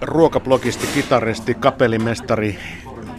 ruokablogisti, 0.00 0.86
kitaristi, 0.86 1.54
kapellimestari 1.54 2.58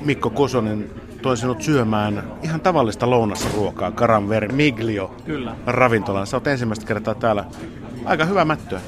Mikko 0.01 0.29
Kosonen 0.29 0.89
toi 1.21 1.37
sinut 1.37 1.61
syömään 1.61 2.23
ihan 2.43 2.61
tavallista 2.61 3.09
lounasruokaa, 3.09 3.91
Karanver 3.91 4.51
Miglio 4.51 5.15
Kyllä. 5.25 5.55
ravintolaan. 5.65 6.27
Sä 6.27 6.37
oot 6.37 6.47
ensimmäistä 6.47 6.85
kertaa 6.85 7.15
täällä. 7.15 7.45
Aika 8.05 8.25
hyvä 8.25 8.45
mättöä. 8.45 8.81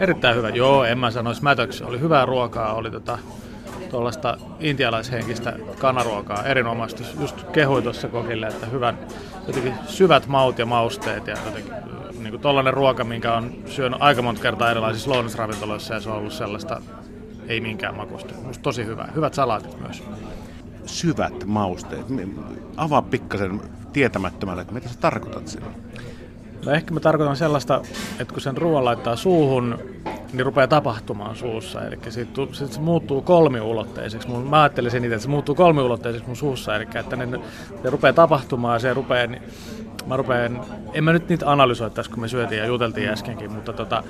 Erittäin 0.00 0.36
hyvä. 0.36 0.48
Joo, 0.48 0.84
en 0.84 0.98
mä 0.98 1.10
sanoisi 1.10 1.42
mätöksi. 1.42 1.84
Oli 1.84 2.00
hyvää 2.00 2.26
ruokaa, 2.26 2.74
oli 2.74 2.90
tota, 2.90 3.18
tuollaista 3.90 4.38
intialaishenkistä 4.60 5.56
kanaruokaa, 5.78 6.44
erinomaista. 6.44 7.02
Just 7.20 7.42
kehui 7.42 7.82
tuossa 7.82 8.08
kokille, 8.08 8.46
että 8.46 8.66
hyvän, 8.66 8.98
jotenkin 9.46 9.74
syvät 9.86 10.26
maut 10.26 10.58
ja 10.58 10.66
mausteet 10.66 11.26
ja 11.26 11.36
jotenkin 11.44 11.72
niin 12.18 12.30
kuin 12.30 12.40
tollainen 12.40 12.74
ruoka, 12.74 13.04
minkä 13.04 13.34
on 13.34 13.52
syönyt 13.66 14.02
aika 14.02 14.22
monta 14.22 14.42
kertaa 14.42 14.70
erilaisissa 14.70 15.10
lounasravintoloissa 15.10 15.94
ja 15.94 16.00
se 16.00 16.10
on 16.10 16.16
ollut 16.16 16.32
sellaista 16.32 16.80
ei 17.48 17.60
minkään 17.60 17.96
makusta. 17.96 18.34
Musta 18.42 18.62
tosi 18.62 18.84
hyvä. 18.84 19.08
Hyvät 19.14 19.34
salaatit 19.34 19.80
myös. 19.80 20.02
Syvät 20.86 21.44
mausteet. 21.44 22.06
Avaa 22.76 23.02
pikkasen 23.02 23.60
tietämättömälle, 23.92 24.62
että 24.62 24.74
mitä 24.74 24.88
sä 24.88 24.98
tarkoitat 25.00 25.48
sillä? 25.48 25.66
No 26.66 26.72
ehkä 26.72 26.94
mä 26.94 27.00
tarkoitan 27.00 27.36
sellaista, 27.36 27.82
että 28.20 28.32
kun 28.34 28.40
sen 28.40 28.56
ruoan 28.56 28.84
laittaa 28.84 29.16
suuhun, 29.16 29.78
niin 30.32 30.46
rupeaa 30.46 30.66
tapahtumaan 30.66 31.36
suussa. 31.36 31.84
Eli 31.84 31.98
se 32.08 32.26
muuttuu 32.80 33.22
kolmiulotteiseksi. 33.22 34.28
Mun, 34.28 34.46
mä 34.46 34.62
ajattelisin 34.62 35.02
niitä, 35.02 35.14
että 35.14 35.22
se 35.22 35.28
muuttuu 35.28 35.54
kolmiulotteiseksi 35.54 36.26
mun 36.26 36.36
suussa. 36.36 36.76
Eli 36.76 36.86
että 36.94 37.16
ne, 37.16 37.26
ne 37.26 37.90
rupeaa 37.90 38.12
tapahtumaan 38.12 38.74
ja 38.74 38.78
se 38.78 38.94
rupeaa, 38.94 39.26
niin 39.26 39.42
mä 40.06 40.16
rupean, 40.16 40.60
en 40.92 41.04
mä 41.04 41.12
nyt 41.12 41.28
niitä 41.28 41.52
analysoi 41.52 41.90
tässä, 41.90 42.12
kun 42.12 42.20
me 42.20 42.28
syötiin 42.28 42.58
ja 42.58 42.66
juteltiin 42.66 43.08
äskenkin, 43.08 43.52
mutta 43.52 43.72
tota, 43.72 44.02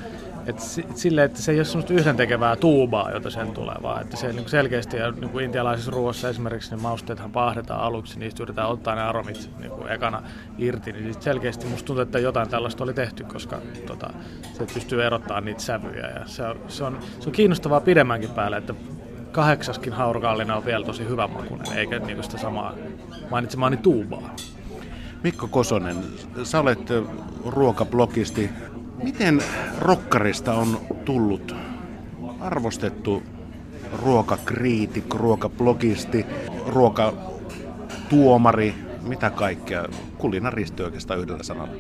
et 0.47 0.61
sille, 0.95 1.25
että 1.25 1.43
se 1.43 1.53
ei 1.53 1.59
ole 1.59 1.65
semmoista 1.65 1.95
yhdentekevää 1.95 2.57
tuubaa, 2.57 3.11
jota 3.11 3.31
sen 3.31 3.53
tulee, 3.53 3.77
vaan 3.83 4.03
että 4.03 4.17
se 4.17 4.33
niin 4.33 4.49
selkeästi, 4.49 4.97
ja 4.97 5.11
niin 5.11 5.31
kuin 5.31 5.45
intialaisessa 5.45 5.91
ruoassa 5.91 6.29
esimerkiksi 6.29 6.71
ne 6.71 6.83
mausteethan 6.83 7.33
paahdetaan 7.33 7.80
aluksi, 7.80 8.19
niistä 8.19 8.43
yritetään 8.43 8.69
ottaa 8.69 8.95
ne 8.95 9.03
aromit 9.03 9.51
niin 9.59 9.71
kuin 9.71 9.93
ekana 9.93 10.23
irti, 10.59 10.93
niin 10.93 11.15
selkeästi 11.21 11.66
musta 11.66 11.87
tuntuu, 11.87 12.03
että 12.03 12.19
jotain 12.19 12.49
tällaista 12.49 12.85
oli 12.85 12.95
tehty, 12.95 13.25
koska 13.25 13.59
tota, 13.87 14.11
se 14.53 14.66
pystyy 14.75 15.05
erottamaan 15.05 15.45
niitä 15.45 15.63
sävyjä, 15.63 16.07
ja 16.07 16.27
se 16.27 16.43
se 16.69 16.85
on, 16.85 16.99
se 17.21 17.29
on 17.29 17.33
kiinnostavaa 17.33 17.81
pidemmänkin 17.81 18.31
päälle, 18.31 18.57
että 18.57 18.75
kahdeksaskin 19.33 19.93
haurukallina 19.93 20.57
on 20.57 20.65
vielä 20.65 20.87
tosi 20.87 21.09
hyvä 21.09 21.29
makuinen, 21.29 21.73
eikä 21.79 21.99
niin 21.99 22.23
sitä 22.23 22.38
samaa 22.38 22.75
mainitsemaani 23.31 23.77
tuubaa. 23.77 24.37
Mikko 25.23 25.49
Kosonen, 25.49 25.97
sä 26.43 26.60
olet 26.60 26.88
ruokablogisti. 27.47 28.51
Miten 29.02 29.43
rokkarista 29.79 30.55
on 30.55 30.80
tullut 31.05 31.55
arvostettu 32.41 33.23
ruokakriitikko, 34.03 35.19
ruokablogisti, 35.19 36.27
ruokatuomari, 36.66 38.75
mitä 39.03 39.30
kaikkea, 39.30 39.85
kulinaristi 40.19 40.83
oikeastaan 40.83 41.21
yhdellä 41.21 41.43
sanalla? 41.43 41.75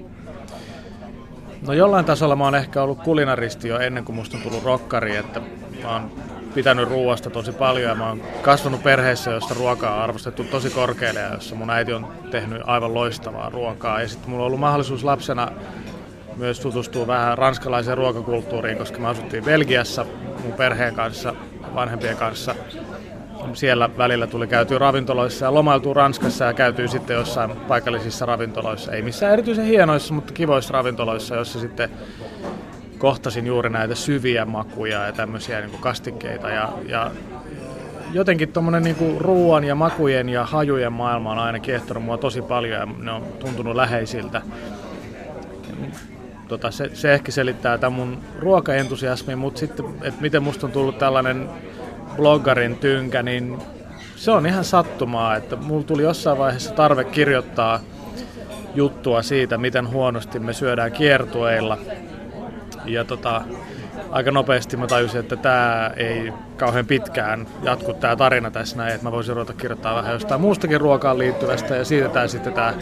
No 1.66 1.72
jollain 1.72 2.04
tasolla 2.04 2.36
mä 2.36 2.44
oon 2.44 2.54
ehkä 2.54 2.82
ollut 2.82 3.02
kulinaristi 3.02 3.68
jo 3.68 3.78
ennen 3.78 4.04
kuin 4.04 4.16
musta 4.16 4.36
on 4.36 4.42
tullut 4.42 4.64
rokkari, 4.64 5.16
että 5.16 5.40
mä 5.82 5.92
oon 5.92 6.10
pitänyt 6.54 6.88
ruoasta 6.88 7.30
tosi 7.30 7.52
paljon 7.52 7.88
ja 7.88 7.94
mä 7.94 8.08
oon 8.08 8.22
kasvanut 8.42 8.82
perheessä, 8.82 9.30
jossa 9.30 9.54
ruokaa 9.54 9.94
on 9.94 10.02
arvostettu 10.02 10.44
tosi 10.44 10.70
korkealle 10.70 11.20
ja 11.20 11.34
jossa 11.34 11.54
mun 11.54 11.70
äiti 11.70 11.92
on 11.92 12.08
tehnyt 12.30 12.62
aivan 12.64 12.94
loistavaa 12.94 13.50
ruokaa. 13.50 14.00
Ja 14.00 14.08
sitten 14.08 14.30
mulla 14.30 14.42
on 14.42 14.46
ollut 14.46 14.60
mahdollisuus 14.60 15.04
lapsena 15.04 15.52
myös 16.36 16.60
tutustua 16.60 17.06
vähän 17.06 17.38
ranskalaiseen 17.38 17.98
ruokakulttuuriin, 17.98 18.78
koska 18.78 18.98
me 18.98 19.08
asuttiin 19.08 19.44
Belgiassa 19.44 20.06
mun 20.42 20.52
perheen 20.52 20.94
kanssa, 20.94 21.34
vanhempien 21.74 22.16
kanssa. 22.16 22.54
Siellä 23.52 23.90
välillä 23.98 24.26
tuli 24.26 24.46
käytyä 24.46 24.78
ravintoloissa 24.78 25.44
ja 25.44 25.54
lomailtua 25.54 25.94
Ranskassa 25.94 26.44
ja 26.44 26.52
käytyy 26.52 26.88
sitten 26.88 27.14
jossain 27.14 27.50
paikallisissa 27.50 28.26
ravintoloissa. 28.26 28.92
Ei 28.92 29.02
missään 29.02 29.32
erityisen 29.32 29.64
hienoissa, 29.64 30.14
mutta 30.14 30.32
kivoissa 30.32 30.72
ravintoloissa, 30.72 31.34
joissa 31.34 31.60
sitten 31.60 31.90
kohtasin 32.98 33.46
juuri 33.46 33.70
näitä 33.70 33.94
syviä 33.94 34.44
makuja 34.44 35.06
ja 35.06 35.12
tämmöisiä 35.12 35.60
niin 35.60 35.80
kastikkeita. 35.80 36.50
Ja, 36.50 36.72
ja 36.88 37.10
jotenkin 38.12 38.52
tuommoinen 38.52 38.82
niin 38.82 39.20
ruoan 39.20 39.64
ja 39.64 39.74
makujen 39.74 40.28
ja 40.28 40.44
hajujen 40.44 40.92
maailma 40.92 41.32
on 41.32 41.38
aina 41.38 41.58
kiehtonut 41.58 42.02
mua 42.04 42.18
tosi 42.18 42.42
paljon 42.42 42.80
ja 42.80 42.86
ne 42.86 43.10
on 43.10 43.22
tuntunut 43.38 43.76
läheisiltä. 43.76 44.42
Tota, 46.48 46.70
se, 46.70 46.90
se 46.94 47.14
ehkä 47.14 47.32
selittää 47.32 47.78
tämän 47.78 47.92
mun 47.92 48.18
ruokaentusiasmin, 48.38 49.38
mutta 49.38 49.60
sitten, 49.60 49.86
että 50.02 50.20
miten 50.20 50.42
musta 50.42 50.66
on 50.66 50.72
tullut 50.72 50.98
tällainen 50.98 51.48
bloggarin 52.16 52.76
tynkä, 52.76 53.22
niin 53.22 53.58
se 54.16 54.30
on 54.30 54.46
ihan 54.46 54.64
sattumaa, 54.64 55.36
että 55.36 55.56
mulla 55.56 55.84
tuli 55.84 56.02
jossain 56.02 56.38
vaiheessa 56.38 56.74
tarve 56.74 57.04
kirjoittaa 57.04 57.80
juttua 58.74 59.22
siitä, 59.22 59.58
miten 59.58 59.90
huonosti 59.90 60.38
me 60.38 60.52
syödään 60.52 60.92
kiertueilla. 60.92 61.78
Ja 62.84 63.04
tota, 63.04 63.42
aika 64.10 64.30
nopeasti 64.30 64.76
mä 64.76 64.86
tajusin, 64.86 65.20
että 65.20 65.36
tämä 65.36 65.90
ei 65.96 66.32
kauhean 66.56 66.86
pitkään 66.86 67.46
jatku 67.62 67.92
tämä 67.92 68.16
tarina 68.16 68.50
tässä 68.50 68.76
näin, 68.76 68.92
että 68.92 69.04
mä 69.04 69.12
voisin 69.12 69.34
ruveta 69.34 69.52
kirjoittaa 69.52 69.94
vähän 69.94 70.12
jostain 70.12 70.40
muustakin 70.40 70.80
ruokaan 70.80 71.18
liittyvästä 71.18 71.76
ja 71.76 71.84
siitä 71.84 72.08
tämä 72.08 72.28
sitten 72.28 72.52
tämä 72.52 72.74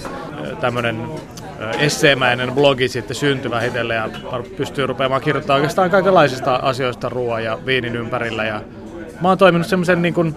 tämmöinen 0.61 1.07
esseemäinen 1.71 2.53
blogi 2.53 2.89
sitten 2.89 3.17
syntyi 3.17 3.51
vähitellen 3.51 3.97
ja 3.97 4.09
pystyy 4.57 4.87
rupeamaan 4.87 5.23
kirjoittamaan 5.23 5.61
oikeastaan 5.61 5.91
kaikenlaisista 5.91 6.55
asioista 6.55 7.09
ruoan 7.09 7.45
ja 7.45 7.59
viinin 7.67 7.97
ympärillä 7.97 8.45
ja 8.45 8.61
mä 9.21 9.29
oon 9.29 9.39
toiminut 9.39 9.67
semmoisen 9.67 10.03
niin 10.03 10.15
kuin, 10.15 10.37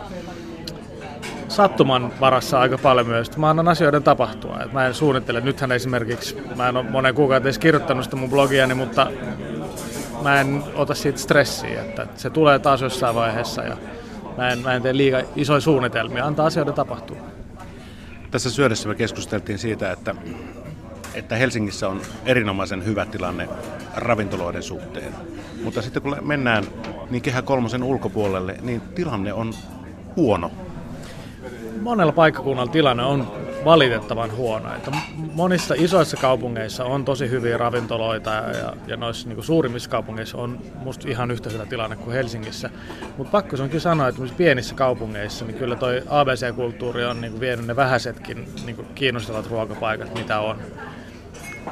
sattuman 1.47 2.13
varassa 2.19 2.59
aika 2.59 2.77
paljon 2.77 3.07
myös. 3.07 3.37
Mä 3.37 3.49
annan 3.49 3.67
asioiden 3.67 4.03
tapahtua. 4.03 4.59
Et 4.63 4.73
mä 4.73 4.87
en 4.87 4.93
suunnittele. 4.93 5.41
Nythän 5.41 5.71
esimerkiksi, 5.71 6.37
mä 6.55 6.69
en 6.69 6.77
ole 6.77 6.89
monen 6.89 7.15
kuukauden 7.15 7.45
edes 7.45 7.59
kirjoittanut 7.59 8.03
sitä 8.03 8.15
mun 8.15 8.29
blogiani, 8.29 8.73
mutta 8.73 9.07
mä 10.23 10.41
en 10.41 10.63
ota 10.75 10.93
siitä 10.93 11.19
stressiä, 11.19 11.81
että 11.81 12.07
se 12.15 12.29
tulee 12.29 12.59
taas 12.59 12.81
jossain 12.81 13.15
vaiheessa 13.15 13.63
ja 13.63 13.77
mä 14.37 14.49
en, 14.49 14.59
mä 14.59 14.73
en 14.73 14.81
tee 14.81 14.97
liikaa 14.97 15.21
isoja 15.35 15.59
suunnitelmia, 15.59 16.25
antaa 16.25 16.45
asioiden 16.45 16.73
tapahtua. 16.73 17.17
Tässä 18.31 18.49
syödessä 18.49 18.89
me 18.89 18.95
keskusteltiin 18.95 19.59
siitä, 19.59 19.91
että, 19.91 20.15
että 21.13 21.35
Helsingissä 21.35 21.89
on 21.89 22.01
erinomaisen 22.25 22.85
hyvä 22.85 23.05
tilanne 23.05 23.49
ravintoloiden 23.95 24.63
suhteen. 24.63 25.13
Mutta 25.63 25.81
sitten 25.81 26.01
kun 26.01 26.17
mennään 26.21 26.63
niin 27.09 27.21
kehä 27.21 27.41
kolmosen 27.41 27.83
ulkopuolelle, 27.83 28.55
niin 28.61 28.81
tilanne 28.81 29.33
on 29.33 29.53
huono. 30.15 30.51
Monella 31.81 32.11
paikkakunnalla 32.11 32.71
tilanne 32.71 33.03
on 33.03 33.31
valitettavan 33.67 34.35
huono. 34.35 34.75
Että 34.75 34.91
monissa 35.33 35.75
isoissa 35.77 36.17
kaupungeissa 36.17 36.85
on 36.85 37.05
tosi 37.05 37.29
hyviä 37.29 37.57
ravintoloita 37.57 38.29
ja, 38.29 38.73
ja 38.87 38.97
noissa 38.97 39.29
niin 39.29 39.43
suurimmissa 39.43 39.89
kaupungeissa 39.89 40.37
on 40.37 40.59
musta 40.75 41.09
ihan 41.09 41.31
yhtä 41.31 41.49
hyvä 41.49 41.65
tilanne 41.65 41.95
kuin 41.95 42.13
Helsingissä. 42.13 42.69
Mutta 43.17 43.31
pakko 43.31 43.57
se 43.57 43.63
onkin 43.63 43.81
sanoa, 43.81 44.07
että 44.07 44.21
pienissä 44.37 44.75
kaupungeissa 44.75 45.45
niin 45.45 45.57
kyllä 45.57 45.75
toi 45.75 46.03
ABC-kulttuuri 46.09 47.05
on 47.05 47.21
niin 47.21 47.39
vienyt 47.39 47.67
ne 47.67 47.75
vähäisetkin 47.75 48.47
niin 48.65 48.85
kiinnostavat 48.95 49.49
ruokapaikat, 49.49 50.13
mitä 50.13 50.39
on 50.39 50.57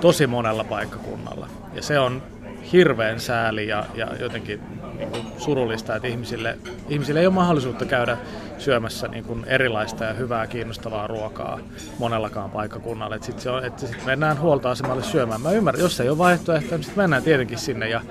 tosi 0.01 0.27
monella 0.27 0.63
paikkakunnalla. 0.63 1.47
Ja 1.73 1.81
se 1.81 1.99
on 1.99 2.23
hirveän 2.71 3.19
sääli 3.19 3.67
ja, 3.67 3.85
ja 3.93 4.07
jotenkin 4.19 4.61
niin 4.97 5.09
kuin 5.09 5.25
surullista, 5.37 5.95
että 5.95 6.07
ihmisille, 6.07 6.57
ihmisille 6.89 7.19
ei 7.19 7.25
ole 7.25 7.33
mahdollisuutta 7.33 7.85
käydä 7.85 8.17
syömässä 8.57 9.07
niin 9.07 9.23
kuin 9.23 9.45
erilaista 9.45 10.03
ja 10.03 10.13
hyvää 10.13 10.47
kiinnostavaa 10.47 11.07
ruokaa 11.07 11.59
monellakaan 11.99 12.51
paikkakunnalla. 12.51 13.15
Sitten 13.15 13.43
se 13.43 13.49
on, 13.49 13.65
että 13.65 13.87
sit 13.87 14.05
mennään 14.05 14.39
huoltoasemalle 14.39 15.03
syömään. 15.03 15.41
Mä 15.41 15.51
ymmärrän, 15.51 15.83
jos 15.83 15.99
ei 15.99 16.09
ole 16.09 16.17
vaihtoehtoja, 16.17 16.77
niin 16.77 16.83
sitten 16.83 17.03
mennään 17.03 17.23
tietenkin 17.23 17.57
sinne 17.57 17.89
ja 17.89 18.01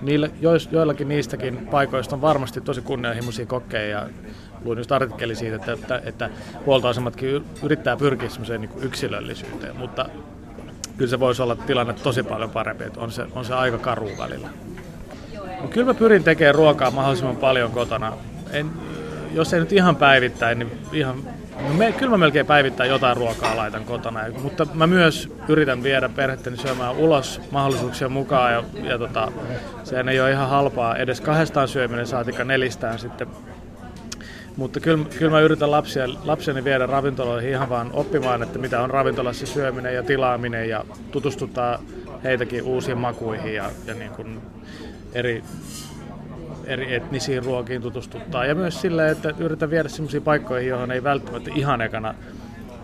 niille, 0.00 0.30
joillakin 0.70 1.08
niistäkin 1.08 1.56
paikoista 1.56 2.16
on 2.16 2.20
varmasti 2.22 2.60
tosi 2.60 2.80
kunnianhimoisia 2.80 3.46
kokkeja 3.46 3.88
ja 3.88 4.08
luin 4.64 4.78
just 4.78 4.92
artikkeli 4.92 5.34
siitä, 5.34 5.56
että, 5.56 5.72
että, 5.72 6.02
että 6.04 6.30
huoltoasematkin 6.66 7.44
yrittää 7.62 7.96
pyrkiä 7.96 8.28
semmoiseen 8.28 8.60
niin 8.60 8.70
yksilöllisyyteen, 8.80 9.76
mutta 9.76 10.08
kyllä 10.96 11.10
se 11.10 11.20
voisi 11.20 11.42
olla 11.42 11.56
tilanne 11.56 11.92
tosi 11.92 12.22
paljon 12.22 12.50
parempi, 12.50 12.84
että 12.84 13.00
on 13.00 13.12
se, 13.12 13.26
on 13.34 13.44
se 13.44 13.54
aika 13.54 13.78
karu 13.78 14.10
välillä. 14.18 14.48
Kyllä 15.70 15.86
mä 15.86 15.94
pyrin 15.94 16.24
tekemään 16.24 16.54
ruokaa 16.54 16.90
mahdollisimman 16.90 17.36
paljon 17.36 17.70
kotona. 17.70 18.12
En, 18.50 18.70
jos 19.34 19.52
ei 19.54 19.60
nyt 19.60 19.72
ihan 19.72 19.96
päivittäin, 19.96 20.58
niin 20.58 20.72
ihan, 20.92 21.16
no 21.68 21.74
me, 21.74 21.92
kyllä 21.92 22.10
mä 22.10 22.18
melkein 22.18 22.46
päivittäin 22.46 22.90
jotain 22.90 23.16
ruokaa 23.16 23.56
laitan 23.56 23.84
kotona. 23.84 24.20
Mutta 24.42 24.66
mä 24.74 24.86
myös 24.86 25.32
yritän 25.48 25.82
viedä 25.82 26.08
perhettäni 26.08 26.56
syömään 26.56 26.96
ulos 26.96 27.40
mahdollisuuksien 27.50 28.12
mukaan. 28.12 28.52
Ja, 28.52 28.64
ja 28.82 28.98
tota, 28.98 29.32
sehän 29.84 30.08
ei 30.08 30.20
ole 30.20 30.30
ihan 30.30 30.48
halpaa 30.48 30.96
edes 30.96 31.20
kahdestaan 31.20 31.68
syöminen, 31.68 32.06
saatika 32.06 32.44
nelistään 32.44 32.98
sitten 32.98 33.28
mutta 34.56 34.80
kyllä, 34.80 35.04
kyllä 35.18 35.30
mä 35.30 35.40
yritän 35.40 35.70
lapsia, 35.70 36.08
lapseni 36.24 36.64
viedä 36.64 36.86
ravintoloihin 36.86 37.50
ihan 37.50 37.68
vaan 37.68 37.90
oppimaan, 37.92 38.42
että 38.42 38.58
mitä 38.58 38.82
on 38.82 38.90
ravintolassa 38.90 39.46
syöminen 39.46 39.94
ja 39.94 40.02
tilaaminen 40.02 40.68
ja 40.68 40.84
tutustuttaa 41.10 41.82
heitäkin 42.24 42.62
uusiin 42.62 42.98
makuihin 42.98 43.54
ja, 43.54 43.70
ja 43.86 43.94
niin 43.94 44.10
kuin 44.10 44.40
eri 45.12 45.42
eri 46.66 46.94
etnisiin 46.94 47.44
ruokiin 47.44 47.82
tutustuttaa. 47.82 48.46
Ja 48.46 48.54
myös 48.54 48.80
sillä, 48.80 49.08
että 49.08 49.34
yritän 49.38 49.70
viedä 49.70 49.88
sellaisiin 49.88 50.22
paikkoihin, 50.22 50.68
johon 50.68 50.90
ei 50.90 51.04
välttämättä 51.04 51.50
ihan 51.54 51.80
ekana 51.80 52.14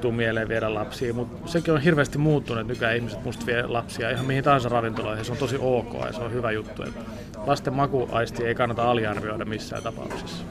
tuu 0.00 0.12
mieleen 0.12 0.48
viedä 0.48 0.74
lapsia, 0.74 1.14
mutta 1.14 1.48
sekin 1.48 1.74
on 1.74 1.80
hirveästi 1.80 2.18
muuttunut, 2.18 2.60
että 2.60 2.72
nykyään 2.72 2.96
ihmiset 2.96 3.24
musta 3.24 3.46
vie 3.46 3.66
lapsia 3.66 4.10
ihan 4.10 4.26
mihin 4.26 4.44
tahansa 4.44 4.68
ravintoloihin, 4.68 5.24
se 5.24 5.32
on 5.32 5.38
tosi 5.38 5.56
ok 5.60 5.94
ja 6.06 6.12
se 6.12 6.20
on 6.20 6.32
hyvä 6.32 6.50
juttu. 6.50 6.82
Että 6.82 7.00
lasten 7.46 7.74
makuaisti 7.74 8.46
ei 8.46 8.54
kannata 8.54 8.90
aliarvioida 8.90 9.44
missään 9.44 9.82
tapauksessa. 9.82 10.44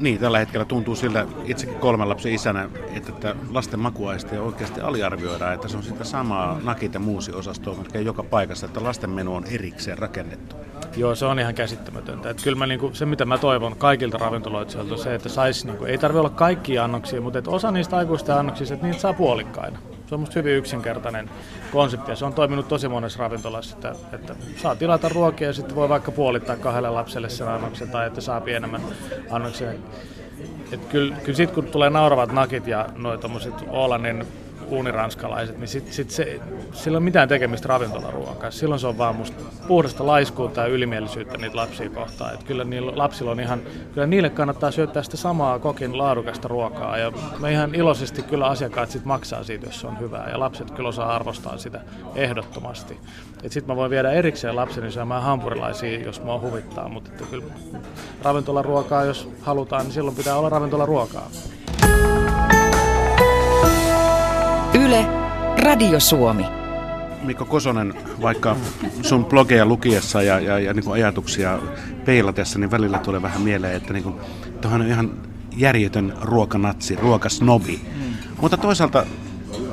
Niin, 0.00 0.18
tällä 0.20 0.38
hetkellä 0.38 0.64
tuntuu 0.64 0.94
siltä 0.96 1.26
itsekin 1.44 1.74
kolmen 1.74 2.08
lapsen 2.08 2.32
isänä, 2.32 2.68
että, 2.94 3.12
että 3.12 3.34
lasten 3.50 3.80
makuaistia 3.80 4.42
oikeasti 4.42 4.80
aliarvioidaan, 4.80 5.54
että 5.54 5.68
se 5.68 5.76
on 5.76 5.82
sitä 5.82 6.04
samaa 6.04 6.60
nakit- 6.64 6.94
ja 6.94 7.00
muusi-osastoa, 7.00 7.74
mikä 7.74 7.98
joka 7.98 8.22
paikassa, 8.22 8.66
että 8.66 8.84
lasten 8.84 9.10
menu 9.10 9.34
on 9.34 9.44
erikseen 9.44 9.98
rakennettu. 9.98 10.56
Joo, 10.96 11.14
se 11.14 11.26
on 11.26 11.38
ihan 11.38 11.54
käsittämätöntä. 11.54 12.30
Että 12.30 12.42
kyllä 12.42 12.58
mä, 12.58 12.66
niinku, 12.66 12.90
se, 12.92 13.06
mitä 13.06 13.24
mä 13.24 13.38
toivon 13.38 13.76
kaikilta 13.76 14.18
ravintoloitsijoilta, 14.18 14.94
on 14.94 15.00
se, 15.00 15.14
että 15.14 15.28
sais, 15.28 15.64
niinku, 15.64 15.84
ei 15.84 15.98
tarvitse 15.98 16.18
olla 16.20 16.30
kaikkia 16.30 16.84
annoksia, 16.84 17.20
mutta 17.20 17.38
että 17.38 17.50
osa 17.50 17.70
niistä 17.70 17.96
aikuisten 17.96 18.34
annoksista, 18.34 18.74
että 18.74 18.86
niitä 18.86 19.00
saa 19.00 19.12
puolikkaina. 19.12 19.78
Se 20.10 20.14
on 20.14 20.20
musta 20.20 20.38
hyvin 20.38 20.56
yksinkertainen 20.56 21.30
konsepti 21.72 22.10
ja 22.10 22.16
se 22.16 22.24
on 22.24 22.34
toiminut 22.34 22.68
tosi 22.68 22.88
monessa 22.88 23.18
ravintolassa, 23.18 23.76
että, 23.76 23.94
että 24.12 24.34
saa 24.56 24.76
tilata 24.76 25.08
ruokia 25.08 25.46
ja 25.46 25.52
sitten 25.52 25.76
voi 25.76 25.88
vaikka 25.88 26.10
puolittaa 26.10 26.56
kahdelle 26.56 26.90
lapselle 26.90 27.28
sen 27.28 27.48
annoksen 27.48 27.90
tai 27.90 28.06
että 28.06 28.20
saa 28.20 28.40
pienemmän 28.40 28.80
annoksen. 29.30 29.78
Et 30.72 30.84
kyllä, 30.84 31.16
kyllä 31.16 31.36
sitten 31.36 31.54
kun 31.54 31.72
tulee 31.72 31.90
nauravat 31.90 32.32
nakit 32.32 32.66
ja 32.66 32.86
noin 32.96 33.20
tommoset 33.20 33.54
Oolannin 33.68 34.26
uuniranskalaiset, 34.70 35.58
niin 35.58 35.68
sit, 35.68 35.92
sit 35.92 36.10
se, 36.10 36.40
sillä 36.72 36.96
ei 36.96 36.98
ole 36.98 37.04
mitään 37.04 37.28
tekemistä 37.28 37.68
ravintolaruoan 37.68 38.36
kanssa. 38.36 38.60
Silloin 38.60 38.80
se 38.80 38.86
on 38.86 38.98
vaan 38.98 39.16
musta 39.16 39.42
puhdasta 39.68 40.06
laiskuutta 40.06 40.60
ja 40.60 40.66
ylimielisyyttä 40.66 41.38
niitä 41.38 41.56
lapsia 41.56 41.90
kohtaan. 41.90 42.34
Et 42.34 42.44
kyllä 42.44 42.64
niillä 42.64 42.92
lapsilla 42.94 43.30
on 43.30 43.40
ihan, 43.40 43.60
kyllä 43.94 44.06
niille 44.06 44.30
kannattaa 44.30 44.70
syöttää 44.70 45.02
sitä 45.02 45.16
samaa 45.16 45.58
kokin 45.58 45.98
laadukasta 45.98 46.48
ruokaa. 46.48 46.98
Ja 46.98 47.12
me 47.38 47.52
ihan 47.52 47.74
iloisesti 47.74 48.22
kyllä 48.22 48.46
asiakkaat 48.46 48.90
sit 48.90 49.04
maksaa 49.04 49.44
siitä, 49.44 49.66
jos 49.66 49.80
se 49.80 49.86
on 49.86 50.00
hyvää. 50.00 50.30
Ja 50.30 50.40
lapset 50.40 50.70
kyllä 50.70 50.88
osaa 50.88 51.14
arvostaa 51.14 51.58
sitä 51.58 51.80
ehdottomasti. 52.14 52.98
Sitten 53.40 53.66
mä 53.66 53.76
voin 53.76 53.90
viedä 53.90 54.10
erikseen 54.10 54.56
lapseni 54.56 54.90
syömään 54.92 55.22
hampurilaisia, 55.22 56.00
jos 56.00 56.22
mua 56.22 56.40
huvittaa. 56.40 56.88
Mutta 56.88 57.10
kyllä 57.30 57.44
ravintolaruokaa, 58.22 59.04
jos 59.04 59.28
halutaan, 59.42 59.82
niin 59.84 59.92
silloin 59.92 60.16
pitää 60.16 60.36
olla 60.36 60.48
ravintolaruokaa. 60.48 61.30
Yle, 64.90 65.06
Radio 65.62 66.00
Suomi. 66.00 66.46
Mikko 67.22 67.44
Kosonen, 67.44 67.94
vaikka 68.22 68.56
sun 69.02 69.24
blogeja 69.24 69.66
lukiessa 69.66 70.22
ja, 70.22 70.40
ja, 70.40 70.58
ja 70.58 70.74
niin 70.74 70.92
ajatuksia 70.92 71.58
peilatessa, 72.04 72.58
niin 72.58 72.70
välillä 72.70 72.98
tulee 72.98 73.22
vähän 73.22 73.42
mieleen, 73.42 73.76
että 73.76 73.92
niin 73.92 74.02
kuin, 74.02 74.14
on 74.74 74.86
ihan 74.86 75.10
järjetön 75.56 76.12
ruokanatsi, 76.20 76.96
ruokasnobi. 76.96 77.80
Mm. 77.96 78.14
Mutta 78.40 78.56
toisaalta 78.56 79.06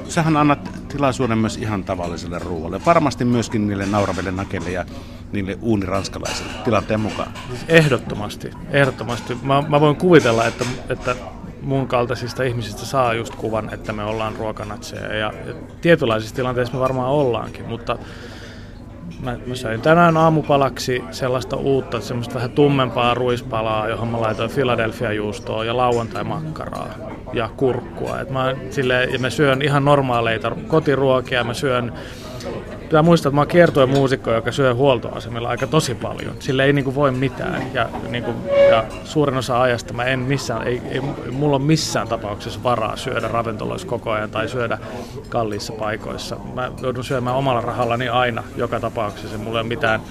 sähän 0.10 0.38
annat 0.38 0.72
tilaisuuden 0.88 1.38
myös 1.38 1.58
ihan 1.58 1.84
tavalliselle 1.84 2.40
ruoalle. 2.40 2.82
Varmasti 2.86 3.26
myöskin 3.26 3.68
niille 3.68 3.86
nauraville 3.86 4.32
nakelle 4.32 4.72
ja 4.72 4.86
niille 5.32 5.58
uuniranskalaisille 5.62 6.52
tilanteen 6.64 7.00
mukaan. 7.00 7.32
Ehdottomasti, 7.68 8.52
ehdottomasti. 8.72 9.38
Mä, 9.44 9.62
mä 9.62 9.82
voin 9.82 9.96
kuvitella, 9.96 10.46
että, 10.46 10.66
että 10.90 11.16
mun 11.62 11.88
kaltaisista 11.88 12.44
ihmisistä 12.44 12.86
saa 12.86 13.14
just 13.14 13.36
kuvan, 13.36 13.74
että 13.74 13.94
me 13.94 14.04
ollaan 14.04 14.36
ruokanatseja. 14.36 15.16
Ja, 15.16 15.34
tietynlaisissa 15.82 16.36
tilanteissa 16.36 16.74
me 16.74 16.80
varmaan 16.80 17.12
ollaankin, 17.12 17.66
mutta 17.66 17.98
mä, 19.20 19.38
mä 19.46 19.56
söin 19.56 19.82
tänään 19.82 20.18
aamupalaksi 20.18 21.04
sellaista 21.12 21.56
uutta, 21.56 22.02
semmoista 22.02 22.36
vähän 22.36 22.52
tummempaa 22.52 23.14
ruispalaa, 23.14 23.88
johon 23.88 24.08
mä 24.08 24.22
laitoin 24.22 24.52
Philadelphia-juustoa 24.52 25.66
ja 25.66 25.78
lauantai-makkaraa 25.78 26.90
ja 27.34 27.50
kurkkua. 27.58 28.20
Et 28.20 28.30
mä, 28.30 28.56
silleen, 28.70 29.14
ja 29.14 29.20
mä 29.20 29.30
syön 29.30 29.62
ihan 29.62 29.86
normaaleita 29.86 30.52
kotiruokia, 30.68 31.44
mä 31.44 31.54
syön 31.54 31.94
pitää 32.88 33.02
muistaa, 33.02 33.30
että 33.30 33.36
mä 33.36 33.42
oon 33.42 33.48
kiertojen 33.48 33.90
muusikko, 33.90 34.32
joka 34.32 34.52
syö 34.52 34.74
huoltoasemilla 34.74 35.50
aika 35.50 35.68
tosi 35.68 35.96
paljon. 35.96 36.36
Sille 36.40 36.64
ei 36.64 36.74
niinku 36.74 36.96
voi 36.96 37.12
mitään. 37.12 37.74
Ja, 37.74 37.90
niinku, 38.10 38.34
ja 38.70 38.84
suurin 39.04 39.38
osa 39.38 39.62
ajasta 39.62 39.94
mä 39.94 40.04
en 40.04 40.20
missään, 40.20 40.68
ei, 40.68 40.82
ei, 40.92 41.02
mulla 41.32 41.56
on 41.56 41.62
missään 41.62 42.08
tapauksessa 42.08 42.64
varaa 42.64 42.96
syödä 42.96 43.28
ravintoloissa 43.28 43.88
koko 43.88 44.12
ajan 44.12 44.32
tai 44.32 44.50
syödä 44.50 44.78
kalliissa 45.30 45.74
paikoissa. 45.74 46.38
Mä 46.54 46.72
joudun 46.82 47.04
syömään 47.04 47.36
omalla 47.36 47.62
rahallani 47.62 48.10
aina, 48.10 48.44
joka 48.58 48.80
tapauksessa. 48.80 49.38
Mulla 49.38 49.60
ei 49.60 49.62
ole 49.62 49.68
mitään 49.68 50.02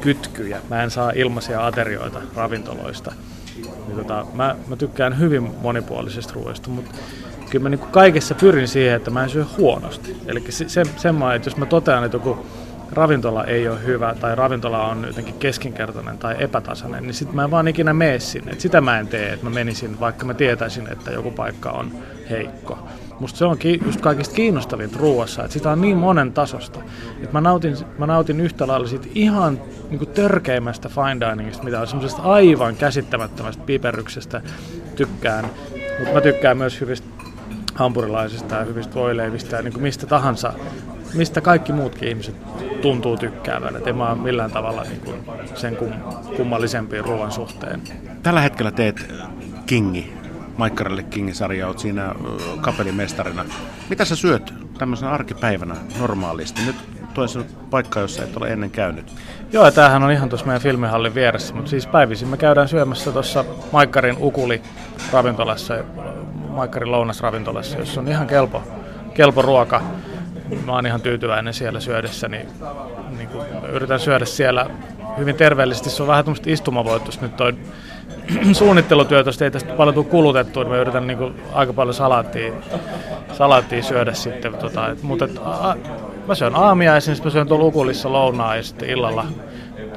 kytkyjä. 0.00 0.60
Mä 0.70 0.82
en 0.82 0.90
saa 0.90 1.12
ilmaisia 1.14 1.66
aterioita 1.66 2.20
ravintoloista. 2.36 3.12
Niin 3.86 3.96
tota, 3.96 4.26
mä, 4.34 4.56
mä 4.68 4.76
tykkään 4.76 5.18
hyvin 5.18 5.50
monipuolisesta 5.62 6.34
ruoasta, 6.34 6.70
mutta 6.70 6.90
kyllä 7.54 7.62
mä 7.62 7.76
niin 7.76 7.90
kaikessa 7.90 8.34
pyrin 8.34 8.68
siihen, 8.68 8.96
että 8.96 9.10
mä 9.10 9.22
en 9.22 9.30
syö 9.30 9.44
huonosti. 9.58 10.16
Eli 10.26 10.44
se, 10.48 10.68
se, 10.68 10.82
semmoinen, 10.96 11.36
että 11.36 11.46
jos 11.46 11.56
mä 11.56 11.66
totean, 11.66 12.04
että 12.04 12.16
joku 12.16 12.46
ravintola 12.92 13.44
ei 13.44 13.68
ole 13.68 13.84
hyvä 13.84 14.14
tai 14.20 14.34
ravintola 14.34 14.86
on 14.86 15.04
jotenkin 15.06 15.34
keskinkertainen 15.34 16.18
tai 16.18 16.36
epätasainen, 16.38 17.02
niin 17.02 17.14
sitten 17.14 17.36
mä 17.36 17.44
en 17.44 17.50
vaan 17.50 17.68
ikinä 17.68 17.94
mene 17.94 18.18
sinne. 18.18 18.52
Et 18.52 18.60
sitä 18.60 18.80
mä 18.80 18.98
en 18.98 19.08
tee, 19.08 19.32
että 19.32 19.46
mä 19.46 19.50
menisin, 19.50 20.00
vaikka 20.00 20.26
mä 20.26 20.34
tietäisin, 20.34 20.92
että 20.92 21.10
joku 21.10 21.30
paikka 21.30 21.70
on 21.70 21.92
heikko. 22.30 22.78
Musta 23.20 23.38
se 23.38 23.44
on 23.44 23.58
just 23.86 24.00
kaikista 24.00 24.34
kiinnostavin 24.34 24.90
ruuassa, 24.96 25.42
että 25.42 25.52
sitä 25.52 25.70
on 25.70 25.80
niin 25.80 25.96
monen 25.96 26.32
tasosta. 26.32 26.80
Että 27.16 27.32
mä 27.32 27.40
nautin, 27.40 27.76
mä 27.98 28.06
nautin 28.06 28.40
yhtä 28.40 28.66
lailla 28.66 28.86
siitä 28.86 29.06
ihan 29.14 29.60
niin 29.90 30.08
törkeimmästä 30.14 30.88
fine 30.88 31.30
diningista, 31.30 31.64
mitä 31.64 31.80
on 31.80 31.86
semmoisesta 31.86 32.22
aivan 32.22 32.76
käsittämättömästä 32.76 33.62
piperryksestä 33.66 34.42
tykkään. 34.96 35.44
Mutta 35.98 36.14
mä 36.14 36.20
tykkään 36.20 36.56
myös 36.56 36.80
hyvistä 36.80 37.13
hampurilaisista 37.74 38.54
ja 38.54 38.64
hyvistä 38.64 38.94
voileivistä 38.94 39.56
ja 39.56 39.62
niin 39.62 39.72
kuin 39.72 39.82
mistä 39.82 40.06
tahansa, 40.06 40.52
mistä 41.14 41.40
kaikki 41.40 41.72
muutkin 41.72 42.08
ihmiset 42.08 42.34
tuntuu 42.82 43.16
tykkäävän. 43.16 43.76
Et 43.76 43.86
en 43.86 43.96
mä 43.96 44.14
millään 44.14 44.50
tavalla 44.50 44.82
niin 44.82 45.00
kuin 45.00 45.16
sen 45.54 45.76
kum, 45.76 45.92
kummallisempiin 46.36 47.04
ruoan 47.04 47.32
suhteen. 47.32 47.82
Tällä 48.22 48.40
hetkellä 48.40 48.70
teet 48.70 49.12
Kingi, 49.66 50.12
Maikkarille 50.56 51.02
Kingi-sarja, 51.02 51.66
olet 51.66 51.78
siinä 51.78 52.14
kapelimestarina. 52.60 53.44
Mitä 53.90 54.04
sä 54.04 54.16
syöt 54.16 54.54
tämmöisenä 54.78 55.10
arkipäivänä 55.10 55.74
normaalisti? 56.00 56.60
Nyt 56.66 56.76
toisessa 57.14 57.54
paikka, 57.70 58.00
jossa 58.00 58.22
et 58.22 58.36
ole 58.36 58.48
ennen 58.48 58.70
käynyt. 58.70 59.12
Joo, 59.52 59.70
tämähän 59.70 60.02
on 60.02 60.12
ihan 60.12 60.28
tuossa 60.28 60.46
meidän 60.46 60.62
filmihallin 60.62 61.14
vieressä, 61.14 61.54
mutta 61.54 61.70
siis 61.70 61.86
päivisin 61.86 62.28
me 62.28 62.36
käydään 62.36 62.68
syömässä 62.68 63.12
tuossa 63.12 63.44
Maikkarin 63.72 64.16
Ukuli 64.20 64.62
ravintolassa 65.12 65.74
Maikkarin 66.54 66.92
lounasravintolassa, 66.92 67.78
jossa 67.78 68.00
on 68.00 68.08
ihan 68.08 68.26
kelpo, 68.26 68.62
kelpo 69.14 69.42
ruoka. 69.42 69.82
Mä 70.66 70.72
oon 70.72 70.86
ihan 70.86 71.00
tyytyväinen 71.00 71.54
siellä 71.54 71.80
syödessä, 71.80 72.28
niin, 72.28 72.48
niin 73.16 73.28
kuin 73.28 73.46
yritän 73.72 74.00
syödä 74.00 74.24
siellä 74.24 74.70
hyvin 75.18 75.36
terveellisesti. 75.36 75.90
Se 75.90 76.02
on 76.02 76.08
vähän 76.08 76.24
tämmöistä 76.24 76.50
istumavoitus 76.50 77.20
nyt 77.20 77.36
toi 77.36 77.54
suunnittelutyö, 78.52 79.24
ei 79.44 79.50
tästä 79.50 79.74
paljon 79.74 79.94
tule 79.94 80.04
kulutettua, 80.04 80.62
niin 80.62 80.72
mä 80.72 80.78
yritän 80.78 81.06
niin 81.06 81.34
aika 81.52 81.72
paljon 81.72 81.94
salaattia, 81.94 82.52
salaattia 83.32 83.82
syödä 83.82 84.12
sitten. 84.12 84.54
Tota, 84.54 84.88
et, 84.88 85.02
mutta 85.02 85.24
et, 85.24 85.40
a, 85.44 85.76
mä 86.28 86.34
syön 86.34 86.54
aamia 86.54 86.94
ja 86.94 87.00
sitten 87.00 87.24
mä 87.24 87.30
syön 87.30 87.48
tuolla 87.48 87.64
Ukulissa 87.64 88.12
lounaa 88.12 88.56
ja 88.56 88.62
sitten 88.62 88.90
illalla 88.90 89.26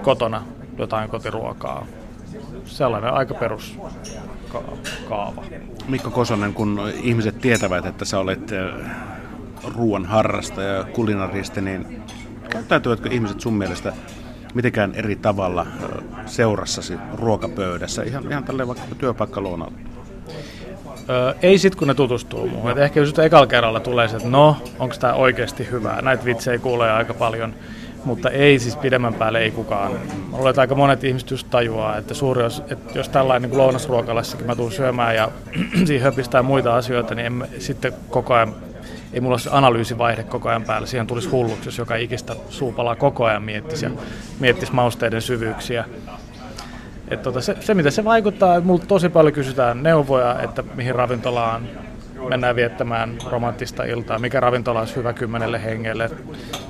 kotona 0.01 0.43
jotain 0.77 1.09
kotiruokaa. 1.09 1.85
Sellainen 2.65 3.13
aika 3.13 3.33
perus 3.33 3.79
kaava. 5.09 5.43
Mikko 5.87 6.11
Kosonen, 6.11 6.53
kun 6.53 6.81
ihmiset 7.03 7.39
tietävät, 7.41 7.85
että 7.85 8.05
sä 8.05 8.19
olet 8.19 8.51
äh, 8.51 8.91
ruoan 9.75 10.05
harrastaja 10.05 10.73
ja 10.73 10.83
kulinaristi, 10.83 11.61
niin 11.61 12.01
käyttäytyvätkö 12.49 13.09
ihmiset 13.11 13.41
sun 13.41 13.53
mielestä 13.53 13.93
mitenkään 14.53 14.95
eri 14.95 15.15
tavalla 15.15 15.61
äh, 15.61 16.25
seurassasi 16.25 16.93
ruokapöydässä, 17.13 18.03
ihan, 18.03 18.31
ihan 18.31 18.43
tälleen 18.43 18.67
vaikka 18.67 18.95
työpaikkalounalla? 18.97 19.73
Öö, 21.09 21.33
ei 21.41 21.57
sit 21.57 21.75
kun 21.75 21.87
ne 21.87 21.93
tutustuu 21.93 22.47
muuhun. 22.47 22.71
Et 22.71 22.77
ehkä 22.77 22.99
jos 22.99 23.19
ekalla 23.19 23.47
kerralla 23.47 23.79
tulee 23.79 24.07
se, 24.07 24.15
että 24.15 24.29
no, 24.29 24.57
onko 24.79 24.95
tämä 24.99 25.13
oikeasti 25.13 25.67
hyvää. 25.71 26.01
Näitä 26.01 26.25
vitsejä 26.25 26.59
kuulee 26.59 26.91
aika 26.91 27.13
paljon 27.13 27.53
mutta 28.05 28.29
ei 28.29 28.59
siis 28.59 28.75
pidemmän 28.75 29.13
päälle 29.13 29.39
ei 29.39 29.51
kukaan. 29.51 29.91
Mä 29.91 30.37
luulen, 30.37 30.49
että 30.49 30.61
aika 30.61 30.75
monet 30.75 31.03
ihmiset 31.03 31.31
just 31.31 31.47
tajuaa, 31.49 31.97
että 31.97 32.13
suuri 32.13 32.41
että 32.71 32.99
jos 32.99 33.09
tällainen 33.09 33.49
niin 33.49 33.57
lounasruokalassakin 33.57 34.47
mä 34.47 34.55
tuun 34.55 34.71
syömään 34.71 35.15
ja 35.15 35.31
siihen 35.85 36.03
höpistää 36.03 36.43
muita 36.43 36.75
asioita, 36.75 37.15
niin 37.15 37.25
en, 37.25 37.47
sitten 37.59 37.93
koko 38.09 38.33
ajan 38.33 38.55
ei 39.13 39.21
mulla 39.21 39.33
ole 39.33 39.39
se 39.39 39.49
analyysivaihde 39.53 40.23
koko 40.23 40.49
ajan 40.49 40.63
päällä. 40.63 40.87
Siihen 40.87 41.07
tulisi 41.07 41.29
hulluksi, 41.29 41.67
jos 41.67 41.77
joka 41.77 41.95
ikistä 41.95 42.35
suupalaa 42.49 42.95
koko 42.95 43.25
ajan 43.25 43.43
miettisi 43.43 43.85
ja 43.85 43.91
miettisi 44.39 44.73
mausteiden 44.73 45.21
syvyyksiä. 45.21 45.85
Et 47.07 47.21
tota, 47.21 47.41
se, 47.41 47.55
se, 47.59 47.73
mitä 47.73 47.91
se 47.91 48.03
vaikuttaa, 48.03 48.61
multa 48.61 48.85
tosi 48.85 49.09
paljon 49.09 49.33
kysytään 49.33 49.83
neuvoja, 49.83 50.41
että 50.41 50.63
mihin 50.75 50.95
ravintolaan 50.95 51.69
mennään 52.29 52.55
viettämään 52.55 53.17
romanttista 53.25 53.83
iltaa, 53.83 54.19
mikä 54.19 54.39
ravintola 54.39 54.79
olisi 54.79 54.95
hyvä 54.95 55.13
kymmenelle 55.13 55.63
hengelle. 55.63 56.11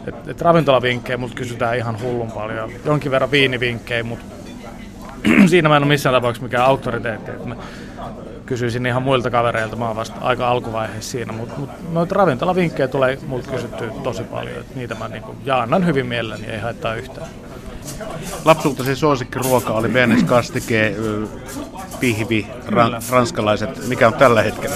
Et, 0.08 0.16
et, 0.16 0.28
et 0.28 0.42
ravintolavinkkejä 0.42 1.18
multa 1.18 1.36
kysytään 1.36 1.78
ihan 1.78 2.02
hullun 2.02 2.32
paljon, 2.32 2.72
jonkin 2.86 3.12
verran 3.12 3.32
viinivinkkejä, 3.32 4.04
mutta 4.04 4.26
siinä 5.50 5.70
mä 5.70 5.78
en 5.78 5.84
ole 5.84 5.88
missään 5.90 6.16
tapauksessa 6.16 6.44
mikään 6.44 6.66
auktoriteetti. 6.66 7.32
Että 7.32 7.48
mä 7.48 7.56
kysyisin 8.46 8.86
ihan 8.86 9.04
muilta 9.04 9.30
kavereilta, 9.30 9.76
mä 9.76 9.88
oon 9.88 9.96
vasta 9.96 10.16
aika 10.22 10.50
alkuvaiheessa 10.50 11.12
siinä, 11.12 11.34
mutta 11.34 11.54
mut 11.58 11.70
noita 11.92 12.16
ravintolavinkkejä 12.16 12.88
tulee 12.88 13.20
multa 13.28 13.52
kysyttyä 13.52 13.92
tosi 14.04 14.24
paljon, 14.24 14.60
että 14.60 14.76
niitä 14.76 14.96
mä 14.96 15.08
niinku 15.08 15.36
jaanan 15.46 15.86
hyvin 15.86 16.06
mielelläni, 16.06 16.48
ei 16.48 16.60
haittaa 16.60 16.96
yhtään. 16.96 17.28
Lapsuutasi 18.46 18.96
suosikkiruoka 18.96 19.74
oli 19.74 19.90
Benes 19.90 20.24
kastike, 20.24 20.96
pihvi, 22.00 22.48
ran, 22.68 23.02
ranskalaiset. 23.10 23.88
Mikä 23.88 24.08
on 24.08 24.14
tällä 24.14 24.42
hetkellä? 24.42 24.76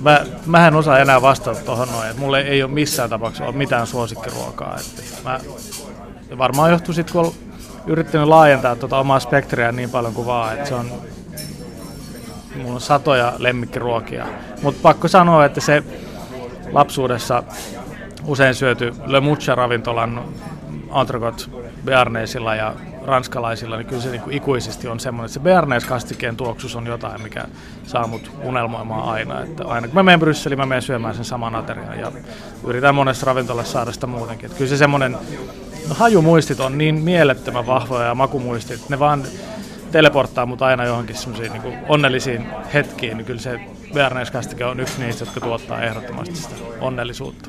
Mä, 0.00 0.26
mä 0.46 0.68
en 0.68 0.74
osaa 0.74 0.98
enää 0.98 1.22
vastata 1.22 1.60
tuohon 1.60 1.88
noin, 1.88 2.08
että 2.08 2.20
mulle 2.20 2.40
ei 2.40 2.62
ole 2.62 2.70
missään 2.70 3.10
tapauksessa 3.10 3.44
ole 3.44 3.56
mitään 3.56 3.86
suosikkiruokaa. 3.86 4.76
Että 4.80 5.02
mä, 5.24 5.40
varmaan 6.38 6.70
johtuu 6.70 6.94
sitten, 6.94 7.12
kun 7.12 7.24
on 7.24 7.32
yrittänyt 7.86 8.28
laajentaa 8.28 8.76
tuota 8.76 8.98
omaa 8.98 9.20
spektriä 9.20 9.72
niin 9.72 9.90
paljon 9.90 10.14
kuin 10.14 10.26
vaan, 10.26 10.54
että 10.54 10.68
se 10.68 10.74
on 10.74 10.90
mulla 12.56 12.74
on 12.74 12.80
satoja 12.80 13.32
lemmikkiruokia. 13.38 14.26
Mutta 14.62 14.80
pakko 14.82 15.08
sanoa, 15.08 15.44
että 15.44 15.60
se 15.60 15.82
lapsuudessa 16.72 17.42
usein 18.24 18.54
syöty 18.54 18.92
Le 19.06 19.20
Mucha-ravintolan 19.20 20.22
entrecôte 20.90 21.50
bearnaisilla 21.84 22.54
ja 22.54 22.74
ranskalaisilla, 23.06 23.76
niin 23.76 23.86
kyllä 23.86 24.02
se 24.02 24.10
niin 24.10 24.20
kuin 24.20 24.36
ikuisesti 24.36 24.88
on 24.88 25.00
semmoinen, 25.00 25.26
että 25.26 25.34
se 25.34 25.40
bearnaiskastikkeen 25.40 26.36
tuoksus 26.36 26.76
on 26.76 26.86
jotain, 26.86 27.22
mikä 27.22 27.44
saa 27.86 28.06
mut 28.06 28.30
unelmoimaan 28.42 29.08
aina. 29.08 29.42
Että 29.42 29.64
aina 29.64 29.86
kun 29.86 29.94
mä 29.94 30.02
menen 30.02 30.20
Brysseliin, 30.20 30.58
mä 30.58 30.66
menen 30.66 30.82
syömään 30.82 31.14
sen 31.14 31.24
saman 31.24 31.54
aterian 31.54 31.98
ja 31.98 32.12
yritän 32.64 32.94
monessa 32.94 33.26
ravintolassa 33.26 33.72
saada 33.72 33.92
sitä 33.92 34.06
muutenkin. 34.06 34.46
Että 34.46 34.58
kyllä 34.58 34.68
se 34.68 34.76
semmoinen 34.76 35.16
hajumuistit 35.90 36.60
on 36.60 36.78
niin 36.78 36.94
mielettömän 36.94 37.66
vahvoja 37.66 38.06
ja 38.06 38.14
makumuistit, 38.14 38.88
ne 38.88 38.98
vaan 38.98 39.22
teleporttaa 39.92 40.46
mut 40.46 40.62
aina 40.62 40.84
johonkin 40.84 41.16
semmoisiin 41.16 41.52
niin 41.52 41.78
onnellisiin 41.88 42.46
hetkiin, 42.74 43.16
niin 43.16 43.24
kyllä 43.24 43.40
se 43.40 43.60
bearnaiskastike 43.94 44.64
on 44.64 44.80
yksi 44.80 45.00
niistä, 45.02 45.24
jotka 45.24 45.40
tuottaa 45.40 45.82
ehdottomasti 45.82 46.36
sitä 46.36 46.54
onnellisuutta. 46.80 47.44